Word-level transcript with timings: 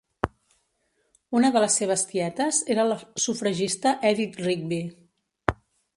Una 1.39 1.51
de 1.57 1.61
les 1.65 1.75
seves 1.81 2.05
tietes 2.13 2.63
era 2.77 2.85
la 2.93 2.97
sufragista 3.27 3.95
Edith 4.13 4.45
Rigby. 4.47 4.85